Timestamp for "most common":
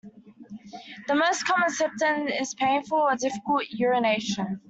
1.13-1.69